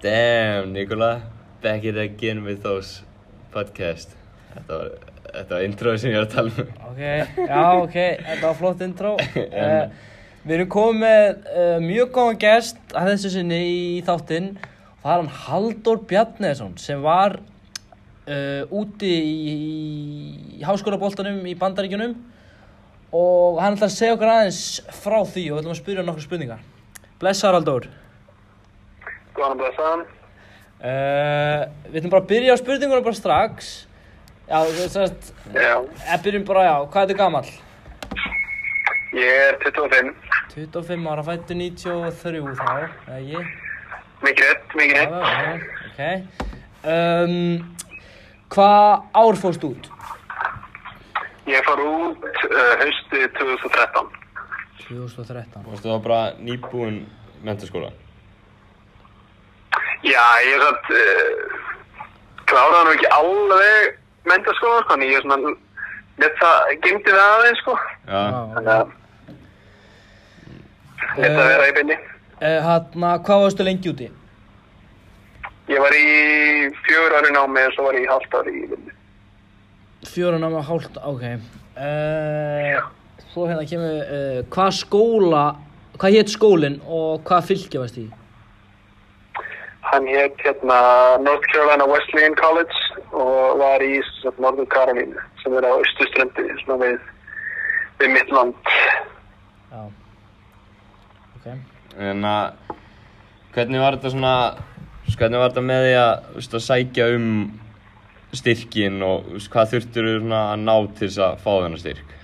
[0.00, 1.22] Damn, Nikola.
[1.60, 3.02] Back it again with those
[3.50, 4.12] podcast.
[4.52, 4.92] Þetta var,
[5.24, 6.70] þetta var introið sem ég var að tala um.
[6.92, 7.96] Ok, já, ok,
[8.28, 9.16] þetta var flott intro.
[9.58, 9.90] Uh,
[10.44, 14.48] við erum komið með uh, mjög góðan gest að þessu sinni í þáttinn.
[15.02, 19.60] Það er hann Halldór Bjarnesson sem var uh, úti í,
[20.60, 22.14] í háskólaboltanum í Bandaríkjunum
[23.18, 26.30] og hann ætlar að segja okkur aðeins frá því og við ætlum að spyrja nokkur
[26.30, 26.68] spurningar.
[27.18, 27.96] Blessaður Halldór.
[29.38, 30.02] Góðan og blessaðan.
[30.78, 33.70] Uh, við ætlum bara að byrja á spurningunum bara strax.
[34.48, 35.72] Já, þú veist að, Já,
[36.08, 37.50] við byrjum bara, já, hvað er þetta gamall?
[39.18, 40.12] ég er 25.
[40.54, 42.70] 25 ára, fættu 93 þá,
[43.08, 43.50] eða ég?
[44.24, 45.12] Mikið rétt, mikið rétt.
[45.12, 45.52] já, já,
[45.88, 46.00] ok.
[46.88, 47.76] Um,
[48.54, 49.90] hvað ár fórst út?
[51.48, 54.10] Ég fór út uh, hausti 2013.
[54.88, 55.62] 2013.
[55.64, 57.02] Þú veist, það var bara nýbúinn
[57.46, 57.92] mentaskóla.
[60.06, 62.04] Já, ég er satt, uh,
[62.46, 63.96] kláraði nú ekki alveg
[64.30, 65.54] mentaskóla, sko, en ég er svona,
[66.22, 67.74] let það, gemdi það aðeins, sko.
[68.06, 68.20] Já.
[68.54, 68.92] Þannig að,
[71.18, 71.96] let það vera í bynni.
[72.38, 74.08] Uh, Hanna, hvað varstu lengi úti?
[75.68, 76.04] Ég var í
[76.84, 78.94] fjögur ári námi og svo var ég í halvt ári í bynni.
[80.08, 81.26] Fjórun áma hálft, ok.
[81.74, 82.78] Uh,
[83.32, 85.44] svo hérna kemur, uh, hvað skóla,
[85.98, 88.06] hvað hétt skólinn og hvað fylgja varst í?
[89.88, 90.78] Hann hétt hérna
[91.24, 92.76] North Carolina Wesleyan College
[93.16, 94.00] og var í
[94.36, 96.98] Norður Karolínu sem er á austuströndi svona við,
[98.02, 98.72] við mitt land.
[99.72, 99.86] Já.
[101.38, 101.46] Ok.
[102.10, 102.74] En að,
[103.56, 104.34] hvernig var þetta svona,
[105.14, 107.32] hvernig var þetta með því að, veist, að sækja um
[108.36, 112.14] styrkin og, veist, hvað þurftur þú að ná til þess að fá þennan styrk?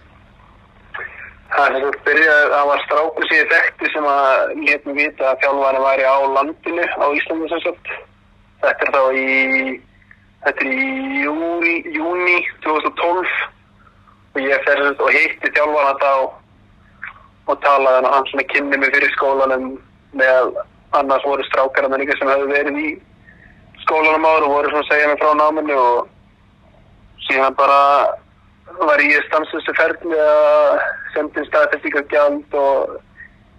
[1.55, 5.42] Það sagt byrjaði, það var strákur sem ég þekkti sem að létt mig vita að
[5.44, 7.91] þjálfarinn væri á landinu á Íslandi sem sagt.
[8.64, 9.74] Þetta er þá í,
[10.46, 13.36] þetta er í júni, júni 2012
[14.34, 16.12] og ég fer sem sagt og hitti þjálfarinn þá
[17.45, 19.70] og talaði hann og hann svona kynni mig fyrir skólanum
[20.18, 20.58] með
[20.98, 22.90] annars voru strákarinn líka sem hefðu verið í
[23.84, 27.80] skólanum áður og voru svona að segja mig frá náminu og síðan bara
[28.73, 30.83] var ég stanslösu ferli að
[31.14, 32.95] senda inn staðfestingagjald og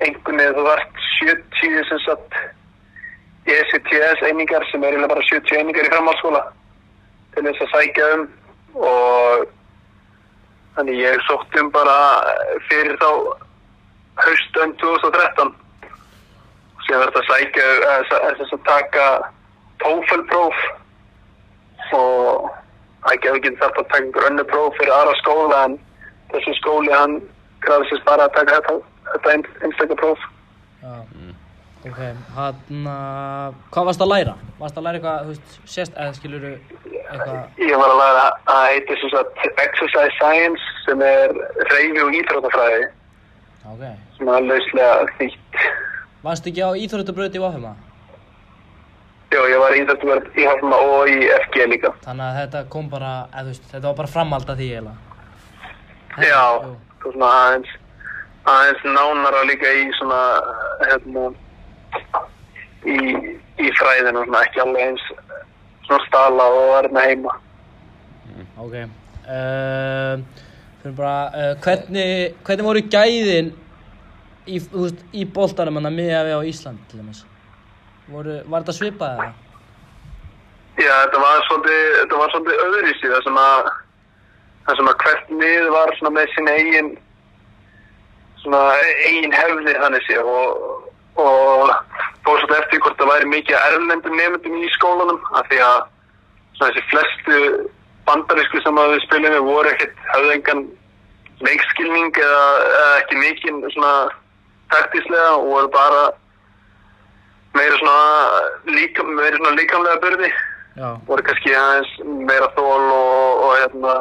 [0.03, 2.39] einhvern veginn þú vart 70 sem sagt
[3.45, 6.41] ECTS einingar sem er bara 70 einingar í framhaldsskóla
[7.35, 8.25] til þess að sækja um
[8.75, 9.45] og
[10.75, 11.99] þannig ég sótt um bara
[12.69, 13.09] fyrir þá
[14.25, 15.53] haustönd 2013
[16.87, 17.69] sem verður að sækja
[18.09, 19.07] þess að taka
[19.83, 20.65] TOEFL próf
[23.05, 25.79] og það gefur ekki þarf að taka einhver önnu próf fyrir aðra skóla en
[26.33, 27.19] þessi skóli hann
[27.61, 28.77] græði sér bara að taka þetta,
[29.11, 30.23] þetta ein, einstaklega próf.
[30.81, 30.95] Já.
[31.85, 31.99] Ok,
[32.33, 32.87] hann,
[33.69, 34.31] hvað varst að læra?
[34.57, 38.23] Varst að læra eitthvað, þú veist, sérst, eða skilur eitthvað, Ég var að læra
[38.55, 41.35] að heiti sem sagt Exercise Science sem er
[41.69, 42.87] reyfi og íþróttafræði
[43.69, 43.83] ok.
[44.17, 45.59] sem er lauslega þýtt.
[46.25, 47.75] Varst ekki á íþróttabröð í Vafema?
[49.75, 51.89] Var í íþróttafræði í Hafna og í FG líka.
[52.05, 54.95] Þannig að þetta kom bara, eða veist, þetta var bara framhald að því eiginlega.
[56.15, 56.69] Já, Jú.
[57.03, 57.73] og svona aðeins,
[58.53, 60.21] aðeins nánara líka í svona,
[60.85, 61.25] hérna,
[62.87, 62.97] í,
[63.59, 65.05] í fræðinu, svona ekki alveg eins
[65.89, 67.37] svona stala og var hérna heima.
[68.55, 68.75] Ok.
[69.27, 70.23] Uh,
[70.79, 73.55] fyrir bara, uh, hvernig, hvernig voru gæðin
[74.47, 74.63] í,
[75.11, 77.25] í boltanum hann að miða við á Ísland, til dæmis?
[78.07, 79.33] Voru, var þetta svipað eða?
[80.75, 83.67] Já, þetta var svolítið, öðruvísi það sem að,
[84.67, 86.89] það sem að hvert mið var með sín eigin,
[88.41, 88.63] svona
[89.07, 91.69] eigin hefði þannig sé og, og
[92.25, 95.77] fór svolítið eftir hvort það væri mikið erlendum nefndum í skólanum af því að
[96.57, 97.37] svona þessi flestu
[98.09, 100.65] bandarísku sem að við spilum við voru ekkert, höfðu engan
[101.45, 103.93] leikskilning eða, eða ekki mikið svona
[104.75, 106.03] taktíslega og voru bara
[107.55, 107.95] meira svona,
[108.75, 110.44] líka, meira svona líkamlega byrði Já.
[110.75, 111.91] Voru kannski aðeins
[112.27, 113.93] meira þól og, og hérna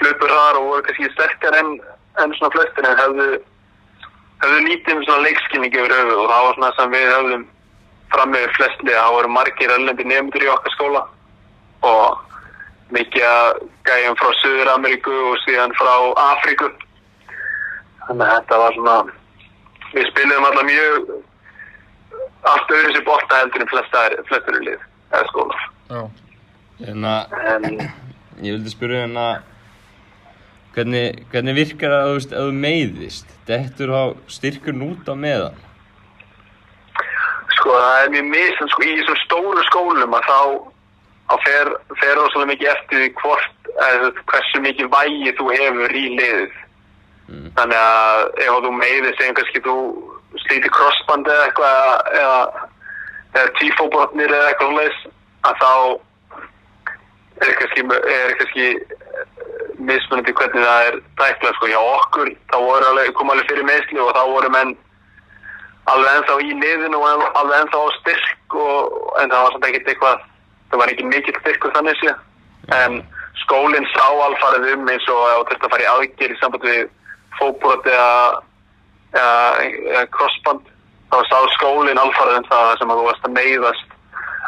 [0.00, 1.72] hlupur þar og voru kannski sterkar en,
[2.20, 3.28] en svona flestir en hefðu
[4.42, 7.48] hefðu lítið um svona leikskilning yfir höfuð og það var svona sem við höfðum
[8.12, 11.02] fram með flestli það voru margir erlendi nefndur í okkar skóla
[11.88, 12.20] og
[12.92, 13.50] mikið að
[13.88, 15.92] gæjum frá Suður Ameríku og síðan frá
[16.26, 16.68] Afríku.
[18.04, 18.96] Þannig að þetta var svona
[19.94, 21.12] við spiliðum alltaf mjög
[22.52, 25.62] allt öðru sér bolta heldur en flestur í lið eða skóla
[25.92, 26.02] Já.
[26.88, 27.66] En að, en
[28.42, 29.26] ég vildi spyrja hérna,
[30.74, 33.34] hvernig, hvernig virkar það, þú veist, ef þú meiðist?
[33.48, 35.60] Dettur á styrkur út á meðan?
[37.58, 40.40] Sko það er mjög misn, sko, í þessum stóru skólum að þá,
[41.28, 46.04] þá fer, fer rosalega mikið eftir því hvort, eða hversu mikið vægi þú hefur í
[46.16, 46.58] liðið.
[47.28, 47.46] Mm.
[47.60, 49.78] Þannig að ef þú meiðir segjum kannski þú
[50.42, 52.61] slítir crossband eða eitthvað eða,
[53.32, 54.98] eða tífóbrotnir eða eitthvað leis
[55.48, 55.72] að þá
[57.42, 57.84] er kannski,
[58.14, 59.28] er kannski eh,
[59.82, 61.70] mismunandi hvernig það er tæklað sko.
[61.72, 62.58] Hjá okkur þá
[62.90, 64.74] alveg, kom alveg fyrir meðsli og þá voru menn
[65.90, 67.08] alveg ennþá í liðinu og
[67.40, 68.92] alveg- ennþá á styrk og,
[69.22, 70.28] en það var samt ekkert eitthvað
[70.70, 72.14] það var ekki mikill styrkur þannig sé
[72.78, 73.00] en
[73.42, 76.82] skólinn sá alfarið um eins og þú þurft að fara í aðgerð í samband við
[77.38, 78.12] fótbrot eða,
[79.16, 79.40] eða,
[79.96, 80.70] eða crossband
[81.12, 83.96] þá sá skólinn alfarið um það sem að þú varst að meiðast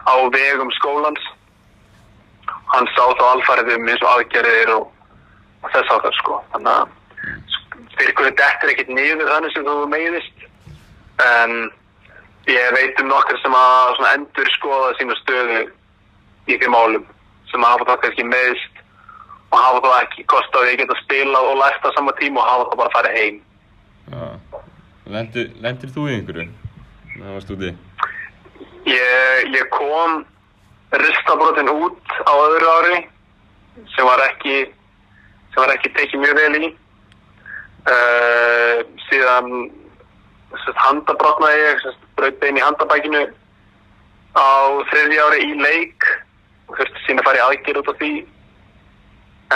[0.09, 1.25] á vegum skólans.
[2.73, 4.87] Hann sá þá alfarið um eins og aðgerðir og,
[5.69, 6.39] þess að það sko.
[6.55, 6.93] Þannig að
[7.95, 10.47] styrkurinn dettur ekkert niður þannig sem þú meiðist.
[11.25, 11.57] En
[12.49, 15.61] ég veit um nokkur sem að endur skoða sína stöðu
[16.49, 17.05] í þeim málum
[17.53, 18.81] sem hafa þá kannski meðist
[19.53, 22.41] og hafa þá ekki kost á því að geta spilað og lært á sama tíma
[22.43, 23.43] og hafa þá bara farið heim.
[24.15, 24.25] Já.
[25.05, 26.47] Lendir, lendir þú í einhverju?
[27.15, 27.75] Það varst úti.
[28.89, 30.25] ég, ég kom
[30.97, 32.99] ristabrotin út á öðru ári
[33.95, 34.57] sem var ekki
[35.53, 36.69] sem var ekki tekið mjög vel í
[37.91, 39.51] uh, síðan
[40.65, 41.85] sest, handabrotnaði ég
[42.19, 43.25] braut bein í handabækinu
[44.35, 44.51] á
[44.91, 46.09] þriðja ári í leik
[46.69, 48.13] og þurfti sína að fara í aðgerð út af því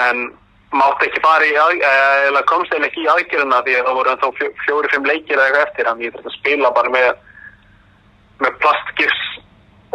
[0.04, 0.24] en
[0.72, 4.12] mátti ekki fara í aðgerð eða komst eða ekki í aðgerðina því að það voru
[4.12, 7.08] ennþá fjó, fjóri-fimm leikir eða eitthvað eftir þannig ég þurfti að spila bara með
[8.42, 9.22] með plastgifs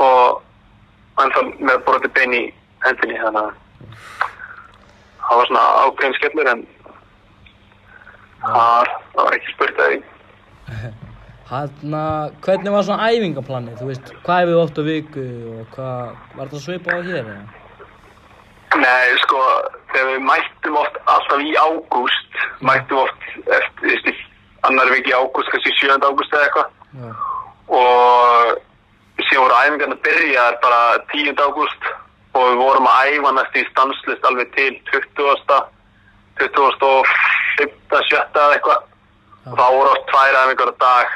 [0.01, 2.43] og ennþá með brotið bein í
[2.87, 3.61] hendinni þannig að
[5.23, 6.67] það var svona ákveðin skellur en
[8.43, 10.01] það, það var ekki spurt að því
[11.53, 12.05] Hanna,
[12.43, 16.63] hvernig var svona æfingaplanið, þú veist, hvað hefur oft á viku og hvað, var þetta
[16.65, 17.62] svipað á hér eða?
[18.73, 19.39] Nei, sko,
[19.91, 24.21] þegar við mættum oft alltaf í ágúst, mættum oft eftir, eftir
[24.65, 25.99] annar viki ágúst, kannski 7.
[26.01, 27.11] ágúst eða eitthvað Já,
[27.73, 30.81] og síðan voru æfingarna byrjaðar bara
[31.11, 31.35] 10.
[31.41, 31.91] ágúst
[32.33, 35.59] og við vorum að æfa næst í stanslist alveg til 20.
[36.41, 36.87] 20.
[36.89, 37.13] og
[37.59, 37.77] 5.
[38.09, 38.17] 7.
[38.17, 38.89] eða eitthvað
[39.43, 41.15] og þá voru oft tvær æfingar á dag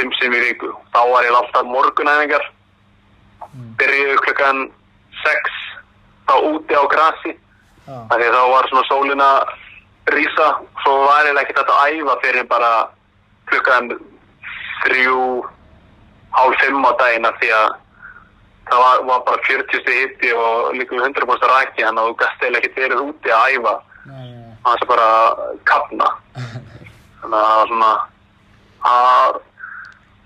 [0.00, 2.48] 5 sem í viku þá var ég alltaf morgunæfingar
[3.80, 4.64] byrjuðu klukkan
[5.24, 5.63] 6
[6.28, 7.32] þá úti á grasi.
[7.84, 9.38] Já, af því að þá var svona sólin að
[10.14, 10.46] rísa
[10.82, 12.70] svo var ég ekkert hægt að æfa fyrir bara
[13.50, 13.90] klukkan
[14.84, 15.18] þrjú
[16.36, 17.66] hálf fimm á daginn af því að
[18.70, 22.16] það var, var bara 40 stig hitti og líka við 100% rækki þannig að þú
[22.22, 23.74] gæst eða ekkert verið úti að æfa.
[24.04, 25.08] Já, og það bara
[25.68, 26.08] kapna
[27.20, 27.92] þannig að það var svona
[28.84, 29.38] að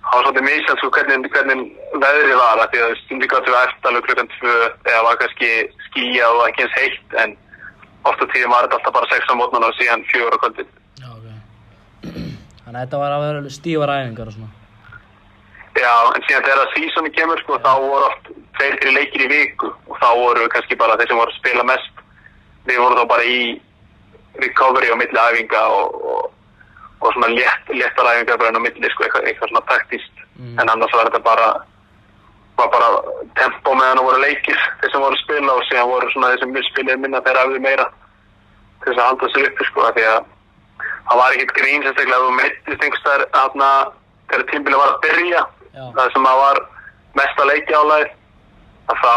[0.09, 1.63] það var svolítið misjans sko hvernig, hvernig
[1.95, 4.55] veðrið var af því að stundi gáttu við eftir alveg klukkan tvö
[4.93, 5.51] eða var kannski
[5.89, 7.37] skýja og ekki eins heitt en
[8.09, 10.69] ofta tíðum var þetta alltaf bara 6 á mótnana og síðan 4 á kvöldin
[11.01, 11.29] já, ok.
[12.05, 14.51] Þannig að þetta var að vera stífar æfingar og svona.
[15.79, 19.71] Já, en síðan þegar sísoni kemur sko þá voru oft tveir, þrjir leikir í viku
[19.89, 22.03] og þá voru kannski bara þeir sem voru að spila mest
[22.69, 23.41] við vorum þá bara í
[24.43, 26.25] recovery á milli æfinga og, og,
[27.01, 30.53] og svona létt, léttar æfingar bara enn á milli sko, eitthvað, eitthvað svona taktist Mm.
[30.63, 31.47] en annars var þetta bara
[32.59, 32.89] var bara
[33.39, 36.43] tempo meðan það voru leikir þeir sem voru að spila og síðan voru svona þeir
[36.43, 37.87] sem við spilaði minna þeir afið meira
[38.83, 40.19] til þess að halda sig uppi sko því að
[41.09, 43.69] það var ekkert grín sérstaklega þú meittist einhverstaðar þarna
[44.31, 45.45] þegar tímbilið var að byrja
[45.79, 45.85] Já.
[45.99, 46.61] það sem að var
[47.21, 48.11] mesta leikjálæð
[48.89, 49.15] að þá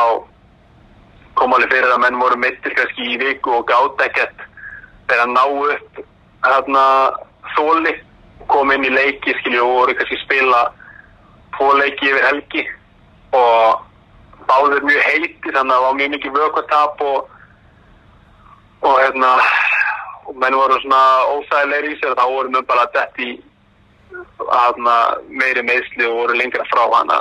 [1.40, 4.46] kom alveg fyrir að menn voru meittir kannski í viku og gátt ekkert
[5.10, 5.44] þegar að ná
[5.74, 6.02] upp
[6.46, 6.86] þarna
[7.56, 7.96] þóli
[8.52, 10.62] kom inn í leiki skilju og voru kannski spila
[11.58, 12.66] tvo leiki yfir helgi
[13.38, 17.30] og báður mjög heiti þannig að það var mjög mikið vökkvartap og
[18.82, 19.32] og hérna
[20.26, 21.02] og menn voru svona
[21.36, 22.16] óþægilegri í sér.
[22.18, 23.32] Þá voru menn bara dett í
[24.50, 24.96] hana,
[25.30, 27.20] meiri meðsli og voru lengra frá hana.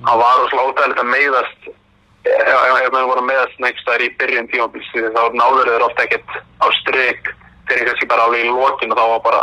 [0.00, 4.04] Það var svona óþægilegt að meiðast ef, ef, ef menn voru að meiðast next þar
[4.04, 7.32] í byrjun tímabils því þá náður þeir ofta ekkert á stryk
[7.70, 9.42] þeir kannski bara alveg í lokin og þá var bara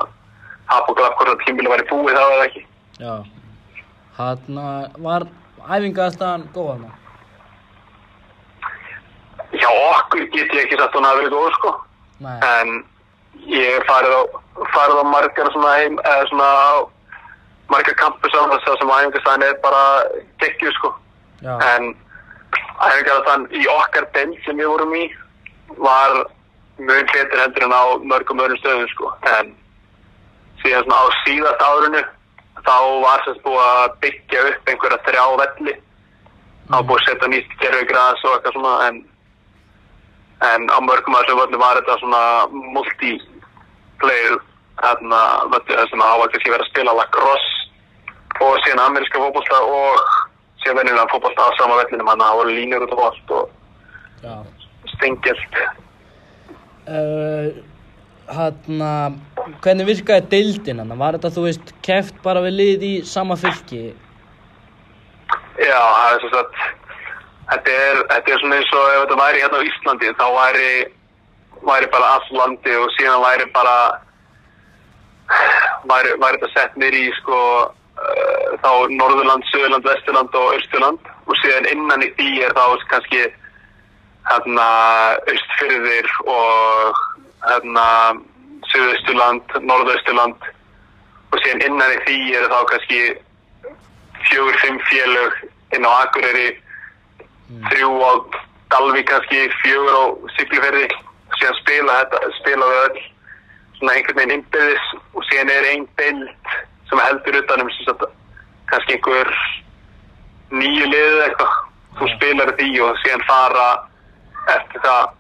[0.68, 2.64] hap og glapp hvort að tímbili væri búið þá eða ekki.
[3.00, 3.14] Já.
[4.18, 4.70] Hanna,
[5.06, 5.28] var
[5.68, 6.94] æfingaðstæðan góð hana?
[9.58, 11.72] hjá okkur get ég ekki sagt hún að vera góð sko
[12.20, 12.38] Nei.
[12.44, 12.72] en
[13.48, 14.22] ég farið á,
[14.74, 16.50] farið á margar svona heim eða svona
[17.72, 19.84] margar kampus á þess að sem æfingastæðin er bara
[20.44, 20.92] geggju sko
[21.46, 21.54] Já.
[21.74, 21.94] en
[22.88, 25.06] æfingastæðin í okkar bend sem við vorum í
[25.78, 26.20] var
[26.78, 29.54] mjög betur heldur en á mörgum öðrum stöðum sko en
[30.64, 32.04] síðan svona á síðast árinu
[32.66, 35.76] þá var sem sagt búið að byggja upp einhverja þrjá velli
[36.68, 39.00] þá var búið að setja nýtt gerfugras og eitthvað svona en,
[40.52, 42.24] en á mörgum af þessum völlum var þetta svona
[42.76, 44.38] multiplayer
[44.84, 45.22] hérna
[45.54, 47.56] völlu sem það var kannski verið að spila lacrosse
[48.46, 50.06] og síðan ameríska fótbolta og
[50.62, 53.54] síðan venjulega fótbolta á sama vellinum þannig að það voru línur út af allt og
[54.24, 54.36] Já.
[54.96, 55.62] stengjalt
[56.88, 57.52] Uh,
[58.28, 58.92] Hanna,
[59.64, 60.98] hvernig virkaði deildin hann?
[61.00, 63.94] Var þetta, þú veist, keft bara við lið í sama fylki?
[65.58, 66.60] Já, það er svo að
[67.52, 70.70] þetta er, þetta er svona eins og ef þetta væri hérna á Íslandi þá væri,
[71.70, 73.78] væri bara allt landi og síðan væri bara
[75.88, 81.40] væri, væri þetta sett nýri í sko uh, þá Norðurland, Söðurland, Vesturland og Östurland og
[81.42, 83.24] síðan innan í því er þá kannski
[84.28, 84.68] hérna
[85.32, 87.06] Östfyrðir og
[87.46, 87.88] hérna
[88.72, 90.48] Suðausturland, Norðausturland
[91.32, 93.02] og síðan innan í því eru þá kannski
[94.28, 95.38] fjögur, fimm félög
[95.76, 96.50] inn á Akureyri
[97.70, 98.12] þrjú á
[98.74, 100.04] Dalvík kannski, fjögur á
[100.36, 103.06] Siglufjörði og síðan spila þetta, spila við öll
[103.78, 106.54] svona einhvern veginn innbyrðis og síðan er einn bild
[106.90, 107.72] sem heldur utanum
[108.68, 109.34] kannski einhver
[110.52, 111.58] nýju liðið eitthvað.
[111.98, 113.68] Þú spilar því og síðan fara
[114.54, 115.12] eftir það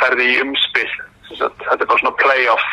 [0.00, 0.86] ferði í umspil.
[0.86, 2.66] sem sagt, þetta er bara svona play-off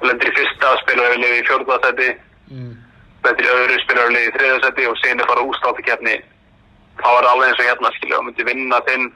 [0.00, 2.08] og lendir í fyrsta spilar við í fjórðarsæti
[2.50, 2.72] Mm.
[3.24, 6.16] lendir í öðru spilar við í þriðarsæti og síðan er fara ústáttakefni
[7.00, 9.06] þá er það alveg eins og hérna skilja og myndir vinna þinn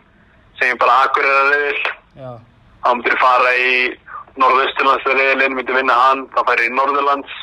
[0.59, 1.83] segjum bara Akureyra riðil
[2.17, 2.31] Já.
[2.83, 3.75] þá myndir fara í
[4.39, 7.37] Norðausturlands riðilinn, myndir vinna hann þá færi í Norðurlands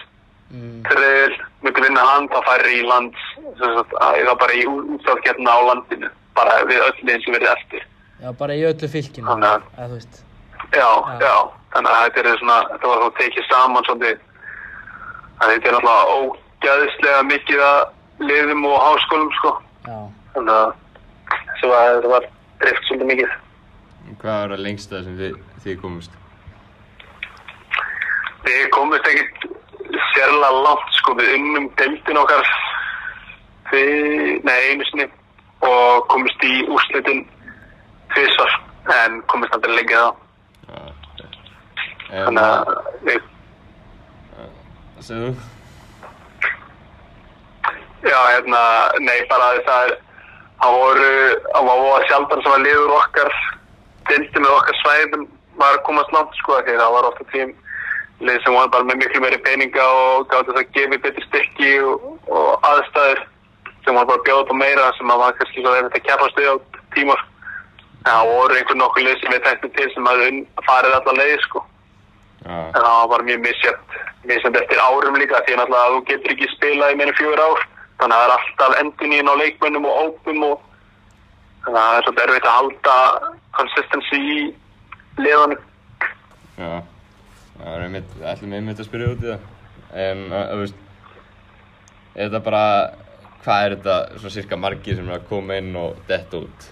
[0.55, 0.83] Mm.
[0.85, 1.33] riðil,
[1.65, 3.17] myndir vinna hann þá færi í lands
[3.59, 3.95] sem að
[4.25, 7.81] það bara í útstáttakefna á landinu bara við öll liðin sem verið eftir
[8.21, 9.27] Já, bara í öllu fylkinu.
[9.27, 10.23] Að- Eða, þú veist.
[10.73, 10.89] Já,
[11.21, 11.35] Já.
[11.73, 14.19] þannig að þetta er svona, þetta var þá tekið saman svolítið,
[15.39, 17.81] að þetta er náttúrulega ógæðislega mikið að
[18.29, 19.51] liðum og háskólum, sko,
[19.85, 19.97] Já.
[20.35, 20.73] þannig að
[21.65, 22.29] þetta var
[22.61, 23.35] drift svolítið mikið.
[24.21, 26.17] Hvað var það lengsta sem þið, þið komust?
[28.45, 29.47] Við komumst ekkert
[30.13, 32.51] sérlega langt, sko, við unnum deildin okkar
[33.71, 35.07] fyrir, nei, einu sinni
[35.65, 37.23] og komumst í úrslitin
[38.13, 38.59] tvisvar,
[39.01, 40.24] en komumst aldrei lengi þá.
[44.95, 45.33] Hvað segir þú?
[48.05, 48.61] Já, hérna,
[49.01, 49.93] nei, bara það er,
[50.61, 51.13] það voru,
[51.55, 53.31] það var sjaldan sem að liður okkar,
[54.11, 55.23] dildi með okkar svæðum
[55.57, 57.53] var að komast langt, sko, því það var ofta tím
[58.23, 61.71] lið sem var bara með miklu meiri peninga og gáði þess að gefa betri stykki
[61.83, 63.23] og, og aðstæður
[63.85, 66.05] sem var bara að bjóða upp á meira sem að var kannski svo erfitt að
[66.07, 66.55] kjærfast við á
[66.95, 67.25] tímar.
[68.05, 70.23] Það voru einhvern nokkur lið sem við teknum til sem að
[70.69, 71.65] farið allar leiði, sko.
[72.45, 73.95] En það var mjög misjönd,
[74.29, 77.63] misjönd eftir árum líka því að þú getur ekki spilað í meira en fjögur ár.
[77.99, 80.65] Þannig að það er alltaf endun á leikmönnum og ópum og
[81.65, 82.97] þannig að það er svolítið erfitt að halda
[83.57, 84.39] consistency í
[85.23, 85.63] liðanum.
[86.59, 86.73] Já.
[87.55, 89.51] Það er einmitt, ætlum við einmitt að spyrja út í það.
[90.59, 90.79] Veist,
[92.15, 92.63] er þetta bara,
[93.45, 96.69] hvað er þetta svona cirka margir sem er að koma inn og detta út?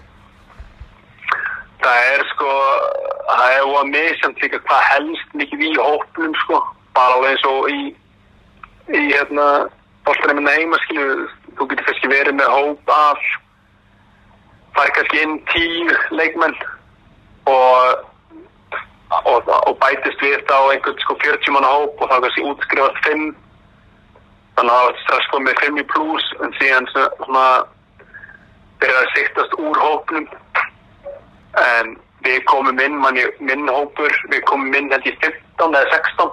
[1.84, 2.50] Það er sko,
[3.28, 6.60] það er óa misjönd líka hvað helst mikið í hópnum sko.
[6.96, 7.80] Bara alveg eins og í,
[8.94, 9.48] í hérna,
[10.06, 11.26] bóltanum minna heima skilju,
[11.58, 13.28] þú getur kannski verið með hóp af,
[14.74, 16.56] það er kannski inn tíu leikmenn
[17.50, 18.04] og,
[19.20, 23.08] og, og bætist við þetta á einhvern sko 40 manna hóp og þá kannski útskrifast
[23.08, 23.26] 5
[24.56, 27.46] þannig að það var strax komið 5 í pluss en síðan svona
[28.80, 30.28] byrjaði að siktast úr hópnum
[31.62, 31.94] en
[32.24, 36.30] við komum inn, manni, minn hópur, við komum inn held ég 15 eða 16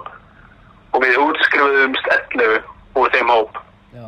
[0.92, 2.58] og við útskrifuðumst 11
[3.00, 3.60] úr þeim hóp.
[3.92, 4.06] Já.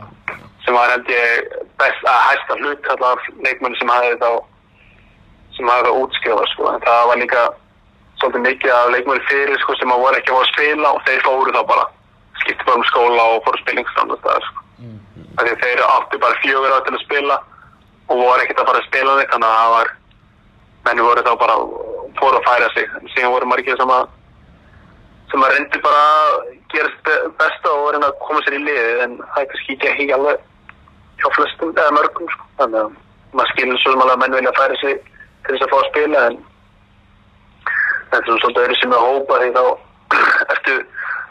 [0.64, 4.30] sem var held ég best að hæsta hlut allar leikmenn sem hafði þá
[5.56, 6.71] sem hafði það útskrifað sko.
[6.73, 7.42] En það var líka
[8.21, 11.02] svolítið mikið af leikmenn fyrir sko sem að voru ekki að fá að spila og
[11.09, 11.85] þeir fóru þá bara.
[12.40, 14.64] Skipti bara um skóla og fóru spilningsstanda staðar sko.
[14.85, 14.97] Mm.
[15.38, 17.37] að þeir áttu bara fjögur á til að spila
[18.09, 19.92] og voru ekkert að fara að spila þannig að það var
[20.84, 21.56] menni voru þá bara
[22.18, 22.90] fóru að færa sig.
[23.00, 24.08] En síðan voru margir sem að
[25.30, 26.34] sem að reyndi bara að
[26.70, 30.12] gera besta og reyna að koma sér í liðið en það er kannski ekki ekki
[30.16, 30.42] alveg
[31.22, 32.46] hjá flestum eða mörgum sko.
[32.60, 32.92] þannig að
[33.34, 35.00] maður skilur svo sem að menn vilja færa sig
[35.46, 36.38] til þess að fá að spila en
[38.10, 39.64] þetta er svona svolítið öðru sem að hópa því þá
[40.54, 40.76] ertu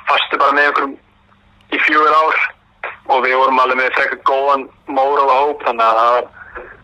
[0.10, 0.98] fastu bara með einhverjum
[1.74, 2.44] í fjögur ár.
[3.12, 6.20] Og við vorum alveg með frekar góðan móral og hóp þannig að það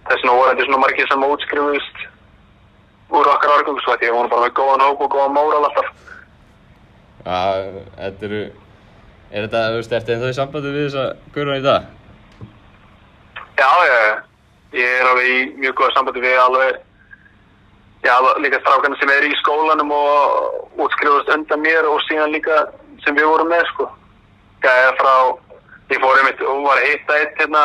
[0.09, 2.01] vegna voru þetta svona margir sem útskrifuðust
[3.09, 5.93] úr okkar að því við vorum bara með góðan hóp og góðan móral alltaf
[7.19, 7.39] Já,
[7.99, 8.43] þetta eru,
[9.29, 11.83] Er þetta, þú veist, ennþá í sambandi við þessa gurðan í dag?
[13.59, 14.21] Já, ég,
[14.79, 16.79] ég er alveg í mjög góða sambandi við alveg,
[18.07, 22.57] já, líka strákarna sem er í skólanum og útskrifast undan mér og síðan líka
[23.03, 23.85] sem við vorum með, sko.
[24.65, 25.13] Gæði frá,
[25.93, 27.63] ég fór einmitt og var að hitta eitt hérna,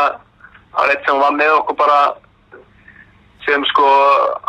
[0.75, 1.99] það var eitt sem var með okkur bara,
[3.45, 3.87] sem sko,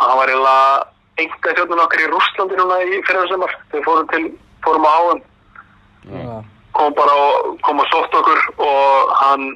[0.00, 0.84] hann var eiginlega
[1.22, 4.24] enga þjóðnum okkar í Rússlandi núna í fyrirðarsamar, þegar við fórum til,
[4.64, 5.22] fórum á áðan
[6.06, 6.34] Já.
[6.76, 9.46] kom bara og kom og sótt okkur og hann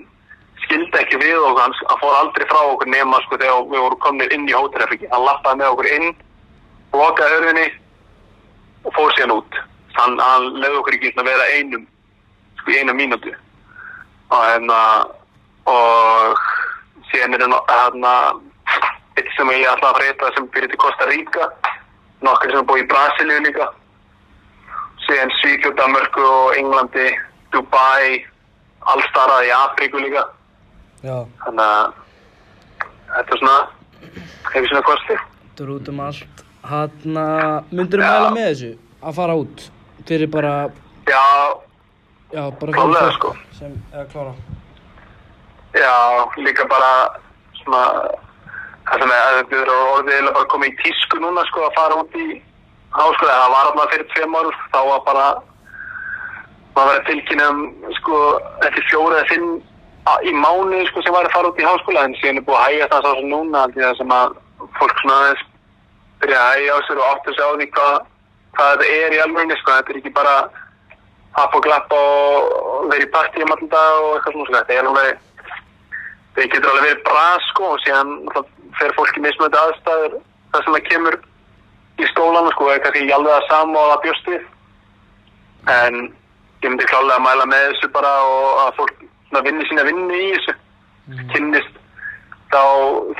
[0.64, 4.02] skildi ekki við og hann, hann fór aldrei frá okkur nema sko þegar við vorum
[4.04, 5.08] komnir inn í hótelherfingi.
[5.12, 6.10] Hann lappaði með okkur inn,
[6.96, 7.66] lokaði hörðinni
[8.84, 9.62] og fór síðan út.
[9.96, 11.88] Hann, hann leiði okkur ekki að vera einum,
[12.60, 13.34] sko í eina mínútu.
[14.30, 14.78] Og hérna,
[15.70, 16.44] og
[17.10, 18.49] síðan er hérna eitt
[19.40, 21.46] sem ég ætla að freyta sem fyrir til Costa Rica,
[22.26, 23.68] nokkur sem er búið í Brasilíu líka
[25.06, 27.06] síðan Svíkjóð, Danmörku og Englandi,
[27.54, 28.20] Dubai,
[28.92, 30.26] allstarað í Afríku líka.
[31.02, 31.16] Já,
[31.46, 31.96] Þannig að
[33.16, 33.56] þetta er svona,
[34.52, 35.16] hefur svona kosti.
[35.16, 36.44] þetta er út um allt.
[36.70, 37.18] Hann,
[37.72, 38.70] myndir þú mæla með þessu
[39.00, 39.66] að fara út
[40.06, 40.52] fyrir bara,
[41.08, 41.24] Já,
[42.36, 43.32] já, bara Klárlega, fólk sko.
[43.58, 44.34] Sem, eða klára.
[45.74, 45.96] já,
[46.44, 46.92] líka bara
[47.62, 47.82] svona,
[48.90, 51.98] það sem er, þetta er orðið eiginlega bara komið í tísku núna sko að fara
[52.02, 52.26] út í
[52.96, 53.36] háskóla.
[53.40, 55.26] Það var alltaf fyrir tveim árum, þá var bara,
[56.74, 57.60] maður var að tilkynna um
[58.00, 58.20] sko,
[58.66, 59.50] eftir fjóra eða
[60.10, 62.58] á- í mánuði sko sem var að fara út í háskóla en síðan er búið
[62.60, 64.36] að hægja það svo sem núna það sem að
[64.78, 65.44] fólk svona aðeins
[66.20, 67.94] byrja að hægja á sér og áttu sig á því hvað,
[68.56, 70.34] hvað þetta er í alvegni sko, þetta er ekki bara
[71.38, 74.74] happ og glapp og verið í partí um allan dag og eitthvað svona sko, þetta
[74.80, 75.18] er alveg
[76.34, 78.10] það getur alveg verið bra sko og síðan
[78.78, 80.16] fer fólk í mismöndi aðstæður
[80.52, 81.18] það sem það kemur
[82.00, 84.48] í skólan sko, er kannski ekki alveg það sama og það bjóst við.
[85.74, 86.00] En
[86.62, 89.06] ég myndi klálega að mæla með þessu bara og að fólk
[89.46, 90.56] vinni sína vinnu í þessu.
[91.32, 91.78] Kynnist
[92.50, 92.62] þá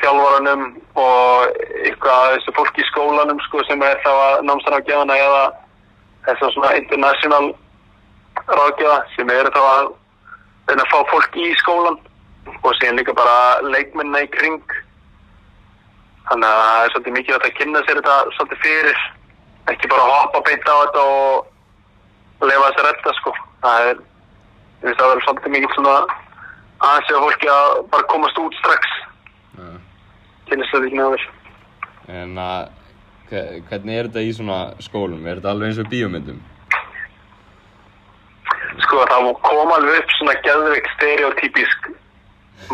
[0.02, 0.62] þjálfaranum
[0.98, 5.42] og eitthvað af þessu fólki í skólanum sko, sem er þá að námsráðgjafana eða
[6.26, 7.52] þess svona international
[8.50, 9.90] ráðgjafa sem eru þá að
[10.70, 11.98] að fá fólk í skólan
[12.62, 14.62] og síðan líka bara leikmenna í kring
[16.30, 18.98] þannig að það er svolítið mikið að kynna sér þetta svolítið fyrir
[19.74, 23.32] ekki bara hoppa beint á þetta og lefa þess að redda sko
[23.64, 25.96] það er, ég finnst að það er svolítið mikið svona
[26.80, 28.94] aðeins að fólki að bara komast út strax
[29.60, 29.66] Já.
[30.50, 31.28] kynna sér þetta ekki náður
[32.10, 32.70] En að,
[33.30, 35.20] hve- hvernig er þetta í svona skólum?
[35.30, 36.40] Er þetta alveg eins og bíómyndum?
[38.80, 41.90] sko það kom alveg upp svona geðveik stereotypísk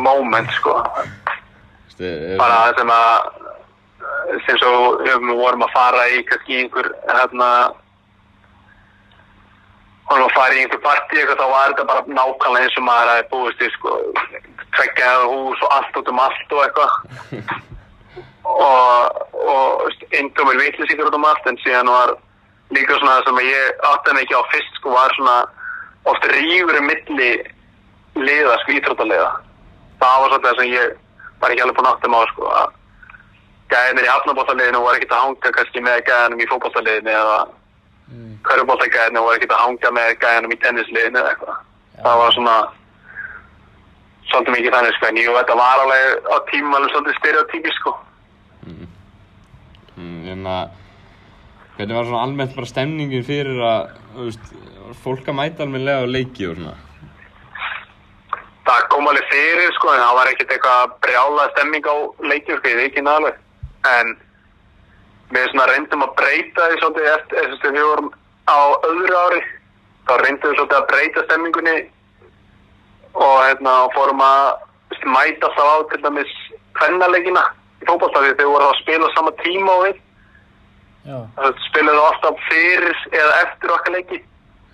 [0.01, 0.77] moment sko
[2.39, 3.46] bara það sem að
[4.47, 7.51] sem svo við vorum að fara í kannski einhver hérna
[10.11, 13.13] vorum að fara í einhver partí eitthvað þá var þetta bara nákvæmlega eins og maður
[13.13, 13.95] hafi búist í sko
[14.77, 16.93] tveggjaða hús og allt út um allt og eitthvað.
[18.47, 19.17] Og,
[19.51, 22.13] og eindomur vitlýsingur út um allt en síðan var
[22.71, 25.35] líka svona sem að ég átti ekki á fyrst sko var svona
[26.13, 27.31] oft rífur um milli
[28.15, 29.33] liða sko íþróttaliða.
[29.99, 30.95] Það var svolítið það sem ég
[31.43, 32.79] var ekki alveg búinn að átta mig á sko að
[33.71, 37.39] gæðinir í hafnabóttaliðinu voru ekkert að hanga kannski með gæðinum í fótballtaliðinu eða
[38.07, 38.35] Mm.
[38.47, 41.57] körubóltagæðinu voru ekkert að hanga með gæðinum í tennisliðinu eða eitthvað.
[42.05, 42.53] Það var svona
[44.31, 47.95] svolítið mikið þannig sko en jú þetta var alveg á tíma alveg svolítið stereotypísk sko.
[48.67, 50.71] Mm, En að,
[51.77, 54.51] hvernig var svona almennt bara stemningin fyrir að, þú veist,
[55.03, 56.75] fólk að mæta almennilega á leiki og svona?
[58.67, 61.95] það kom alveg fyrir sko en það var ekkert eitthvað brjála stemming á
[62.31, 63.35] leikjum sko, ég veit ekki nálega
[63.91, 64.13] en
[65.35, 68.11] við svona reyndum að breyta því svolítið eftir þess að við vorum
[68.47, 68.59] á
[68.91, 69.41] öðru ári
[70.07, 71.77] þá reyndum við svolítið að breyta stemmingunni
[73.17, 76.33] og hérna fórum að mæta alltaf á til dæmis
[76.79, 77.43] kvennaleikina
[77.83, 80.03] í fótballtafi þegar við vorum að spila á sama tíma og við
[81.07, 81.19] Já.
[81.37, 84.23] Það spiluðu alltaf fyrir eða eftir okkar leiki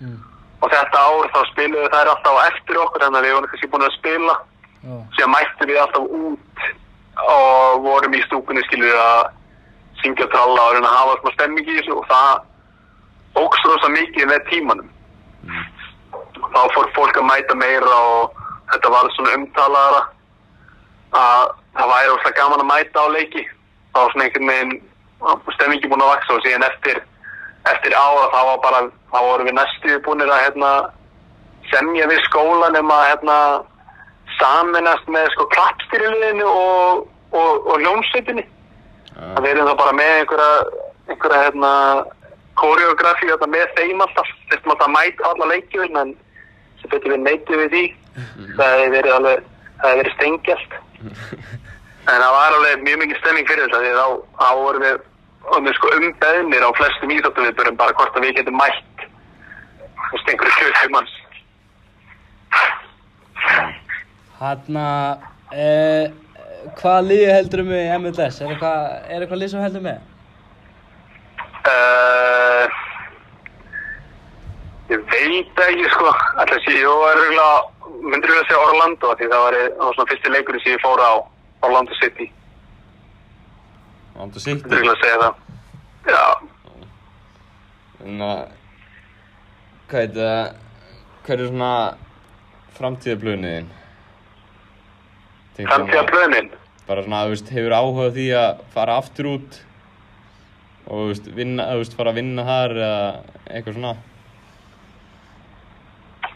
[0.03, 0.17] Mm.
[0.59, 3.67] og þetta ár þá spiluðu þær alltaf á eftir okkur þannig að við vorum kannski
[3.71, 4.33] búin að spila
[4.83, 4.95] Já.
[5.15, 6.63] síðan mættum við alltaf út
[7.21, 9.21] og vorum í stúkunni skilur að
[10.01, 14.29] syngja tralla og reyna að hafa smá stemming í þessu og það ógst rosa mikið
[14.29, 14.89] með tímanum.
[16.53, 18.41] Þá fór fólk að mæta meira og
[18.73, 20.01] þetta var svona umtalaðara
[21.17, 23.45] að það væri óslega gaman að mæta á leiki.
[23.93, 24.75] Þá var svona einhvern veginn
[25.55, 27.01] stemmingi búin að vaksa og síðan eftir
[27.71, 28.79] eftir ára þá var bara
[29.13, 30.71] þá vorum við næstu búinir að hérna
[31.71, 33.37] semja við skólan um að hérna
[34.39, 39.23] saminast með sko klappstýriliðinu og, og, og ljómsveitinni Já.
[39.37, 40.51] að við erum þá bara með einhverja
[41.09, 41.71] einhverja hérna
[42.59, 46.13] koreografi hérna, með þeim alltaf þurftum alltaf að mæta alla leikjum en
[46.81, 47.83] sem betur við neyti við því.
[48.57, 49.47] Það hefði verið alveg,
[49.79, 50.77] það hefði verið stengjast.
[52.03, 54.07] En það var alveg mjög mikið stemming fyrir þetta því þá,
[54.39, 54.97] þá vorum við,
[55.67, 59.05] við sko umbeðnir á flestum íþjóttum við börjum bara hvort að við getum mætt
[60.23, 61.13] stengur í kjöðheimanns.
[64.43, 64.85] Hanna,
[65.53, 66.05] uh,
[66.79, 68.39] hvaða liði heldur með MLS?
[68.43, 70.09] Er eitthvað, er eitthvað lið sem heldur með?
[71.63, 72.65] Uh,
[74.91, 76.09] ég veit ekki sko,
[76.41, 77.61] alltaf sé, ég var örgulega,
[78.03, 80.83] myndir við að segja Orlando því það var, það var svona fyrsti leikurinn sem ég
[80.83, 81.11] fór á
[81.63, 82.27] Orlando City,
[84.17, 84.73] myndir City.
[84.73, 85.39] við að segja það.
[86.11, 86.25] Já,
[88.03, 88.39] En að,
[89.87, 90.41] hvað heit það,
[91.23, 91.71] hvað er svona
[92.75, 93.69] framtíðablöðniðin?
[95.57, 96.49] Framtíða plönin.
[96.87, 99.59] Bara svona, þú veist, hefur áhuga á því að fara aftur út
[100.87, 103.05] og, þú veist, vinna, þú veist, fara að vinna þar eða
[103.51, 103.93] eitthvað svona?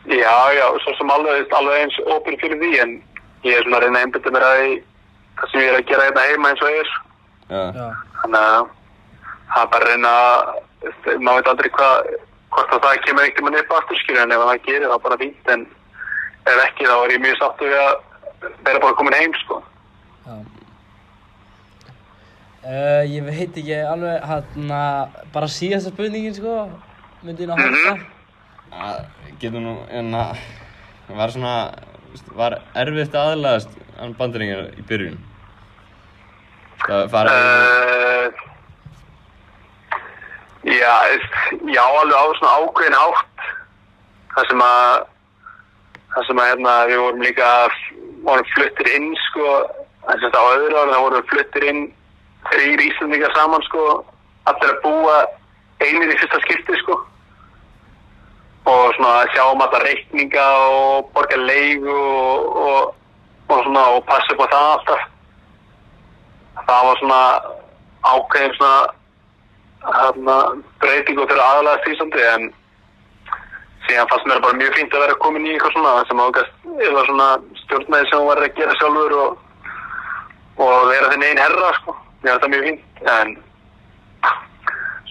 [0.08, 2.94] Já, já, svo sem alveg, alveg eins opinn fyrir því en
[3.44, 4.62] ég er svona að reyna einbytta mér að
[5.42, 6.94] það sem ég er að gera hérna heima eins og er.
[7.52, 7.90] Já.
[8.22, 8.70] Þannig að
[9.52, 10.54] það er bara að reyna að,
[11.20, 12.10] maður veit aldrei hvað,
[12.56, 15.20] hvort að það kemur einhvern veginn upp aftur skilja en ef það gerir það bara
[15.24, 15.66] fínt en
[16.48, 17.96] ef ekki þá er ég mjög sáttu við að
[18.42, 19.62] vera bara komin heim sko.
[20.28, 20.38] Já.
[22.68, 24.80] Uh, ég veit ekki alveg, hanna,
[25.32, 26.56] bara síðasta spurningin sko,
[27.24, 27.94] myndi ég ná að halda.
[28.76, 28.98] að
[29.40, 30.42] getur nú en að
[31.16, 31.54] var svona
[32.36, 35.20] var erfitt að aðlagast hann bandaringar í byrjun
[36.84, 38.28] það fara Uh,
[40.68, 40.94] já,
[41.72, 43.46] já, alveg á svona ákveðin hátt
[44.36, 45.06] það sem að
[46.16, 47.52] það sem að hérna við vorum líka
[48.26, 49.48] vorum fluttir inn sko
[50.08, 51.82] þess að á öðru ára þá vorum við fluttir inn
[52.48, 53.84] þrýr Íslandingar saman sko
[54.48, 55.18] allir að búa
[55.84, 57.00] einir í fyrsta skipti sko.
[58.68, 62.96] Og svona að sjá um alla reikninga og borga leigu og, og,
[63.48, 65.06] og svona og passa upp á það alltaf.
[66.68, 67.22] Það var svona
[68.08, 68.74] ákveðin svona
[69.98, 70.38] hérna,
[70.82, 72.50] breytingu fyrir aðalega stísandi en
[73.88, 77.06] síðan fannst mér bara mjög fínt að vera komin í eitthvað svona sem ágast eða
[77.08, 77.28] svona
[77.68, 79.38] stjórnæði sem hún var að gera sjálfur og,
[80.64, 82.84] og vera þinn einn herra sko, mér finnst það mjög fínt.
[83.14, 83.34] En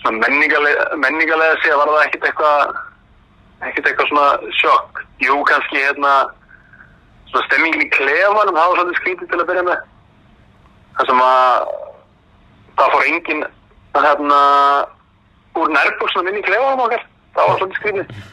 [0.01, 2.79] svona menningarlega, menningarlega sé var það ekkert eitthvað
[3.67, 5.03] ekkert eitthvað svona sjokk.
[5.25, 6.15] Jú kannski hérna
[7.31, 9.85] svona stemmingin í klefanum það var svolítið skrítið til að byrja með.
[10.97, 11.69] Það sem að
[12.79, 13.45] það fór engin
[13.97, 14.41] hérna
[15.57, 17.07] úr nærbuksuna minni í klefanum okkar.
[17.37, 18.27] Það var svolítið skrítið.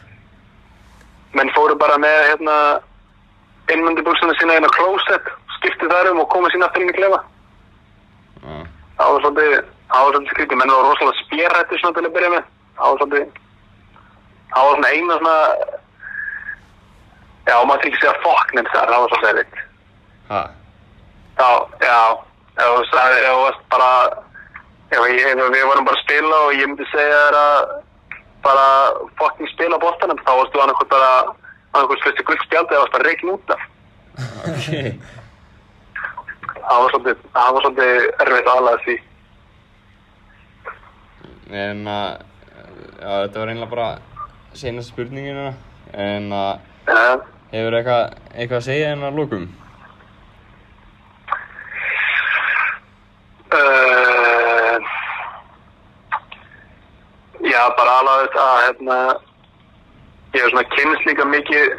[1.33, 2.57] Menn fóru bara með hérna
[3.71, 6.97] innmundi buksuna sína inn á klósett skiptið þar um og komið sína aftur inn í
[6.97, 7.21] klefa.
[8.43, 8.57] Já.
[8.97, 9.53] það var svolítið
[9.93, 10.57] það var svolítið skrítið.
[10.59, 12.51] Menn var rosalega spjærrættu svona til að byrja með.
[12.79, 13.41] Það var svolítið
[14.53, 15.37] það var svona eina svona
[17.47, 19.63] já, maður ekki segja fokk nefnt það, það var svolítið erfitt.
[20.29, 20.43] Ha?
[21.39, 21.49] Já,
[21.83, 22.01] já,
[22.59, 23.89] þú sagði, ef þú varst bara,
[24.93, 27.73] ef við vorum bara að spila og ég myndi segja þér að
[28.43, 28.67] bara
[29.19, 31.11] fucking spila bóttanum, þá varstu annarkvæmt bara,
[31.73, 33.61] annarkvæmt fyrstu guldspjaldi eða varst bara reikn út af.
[34.53, 34.69] ok
[36.63, 38.95] Það var svolítið, það var svolítið erfitt aðlæða því.
[41.63, 42.07] en að
[43.01, 43.87] já, þetta var einlega bara
[44.57, 45.49] senast spurningina
[45.93, 47.17] en að Ja,
[47.51, 49.43] hefur eitthvað eitthvað að segja en að lókum
[53.51, 54.77] uh,
[57.51, 58.97] já, bara alveg að, hérna,
[60.33, 61.73] ég hef svona kynst líka mikið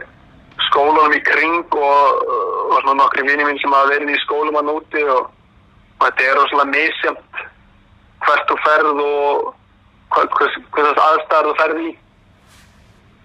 [0.68, 2.28] skólanum í kring og,
[2.70, 5.26] og svona nokkri vini mín sem hafa verið í skólum að núti og,
[5.98, 7.42] og þetta er rosalega misjamt
[8.24, 9.52] hvert þú ferð og
[10.14, 11.92] hvers, hvers aðstæður þú ferð í.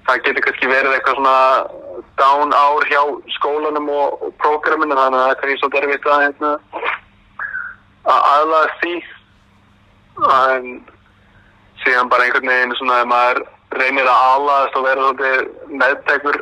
[0.08, 1.38] Það getur kannski verið eitthvað svona
[2.18, 3.02] down ár hjá
[3.38, 6.52] skólanum og, og prógraminu þannig að það er kannski svolítið erfitt að, hérna,
[8.10, 8.96] að aðlaga því
[10.40, 10.68] en
[11.86, 13.46] síðan bara einhvern veginn svona ef maður
[13.78, 16.40] reynir að aðlagast og vera svolítið meðtekur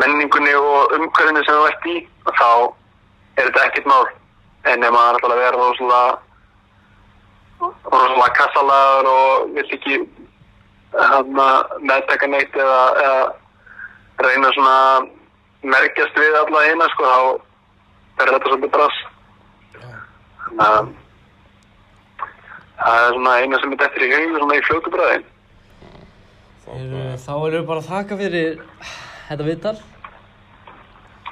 [0.00, 2.50] menningunni og umhverfinu sem þú ert í þá
[3.36, 4.06] er þetta ekkert mál.
[4.66, 6.18] En ef maður ætlar að vera rosalega
[7.60, 9.98] rosalega kassalagur og vill ekki
[10.96, 11.48] hana,
[11.80, 14.76] meðteka neitt eða, eða reyna svona
[15.66, 17.10] merkjast við alla hérna sko
[18.16, 19.00] þá er þetta svolítið brass
[20.46, 20.92] þannig að
[22.76, 24.94] það er svona eina sem er dettur í hug svona í fljótu
[26.66, 28.56] Heyrðu, Þá erum við bara að þakka fyrir
[29.28, 29.76] þetta viðtal.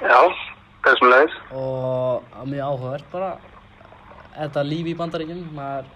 [0.05, 0.19] Já,
[0.85, 1.35] þessum leiðis.
[1.59, 3.31] Og að mjög áhugavert bara
[4.35, 5.89] þetta líf í bandaríkjum maður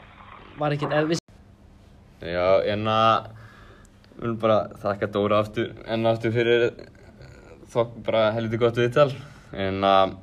[0.60, 1.22] var ekkert erfis
[2.20, 3.30] Já, en að
[4.18, 6.66] við viljum bara þakka Dóra aftur enn aftur fyrir
[7.72, 9.14] þokk bara helviti gott viðtal.
[9.56, 10.18] En að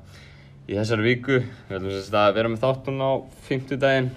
[0.68, 3.10] í þessari viku við ætlum að vera með þáttun á
[3.48, 4.12] fimmtudaginn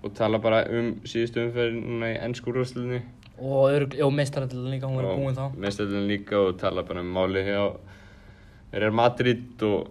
[0.00, 3.02] og tala bara um síðustu umferðin núna í ennskúrvastlunni
[3.40, 3.70] Og,
[4.12, 5.46] meistarallin líka, hún verður búin þá.
[5.56, 7.62] mestöldin líka og tala bara um máli hjá
[8.72, 9.88] Real Madrid og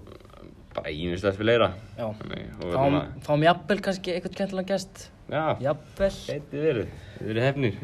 [0.75, 5.09] bara ínislegt fyrir leira við Fáum, að jafnvel kannski eitthvað skemmtilega gest.
[5.29, 6.11] já, Jafnvel.
[6.29, 7.81] gæti verið þið eru hefnir,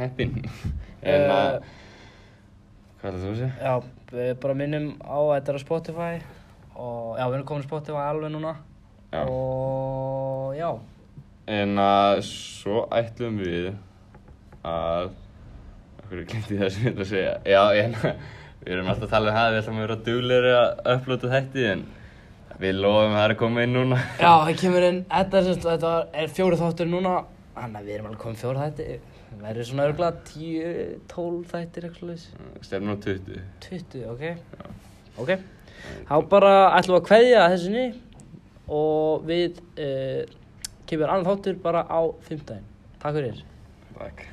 [0.00, 0.32] heppin
[1.02, 1.68] en að Eh,
[3.02, 3.52] hvað er það þú að segja?
[3.60, 3.72] Já,
[4.12, 6.12] við bara minnum á að þetta er á Spotify.
[6.78, 8.52] Og já, við erum komin á Spotify alveg núna.
[9.12, 9.22] Já.
[9.28, 10.68] Og já,
[11.52, 13.72] En að svo ætlum við
[14.68, 15.10] að
[16.02, 17.34] Akkur glemti það sem ég ætla að segja?
[17.48, 17.94] Já, en
[18.62, 21.68] við erum alltaf að tala um það Við ætlum að vera duglegri að upplota þætti
[21.72, 21.84] En
[22.62, 23.98] við lofum að það er að koma inn núna.
[24.20, 27.14] Já, það kemur inn, þetta er, semst, þetta er fjóri þáttur núna.
[27.56, 28.86] Þannig að við erum alveg komið fjóri þætti.
[29.32, 32.26] Það verður svona örgulega 10, 12 þættir slags
[32.66, 34.24] Stefnum á 20 20, ok.
[35.22, 35.32] Ok,
[36.10, 37.86] þá bara ætlum við að kveðja að þessinni
[38.72, 40.20] Og við uh,
[40.88, 42.62] kemur annan þáttur bara á 15
[43.02, 43.42] Takk fyrir.
[43.96, 44.31] Takk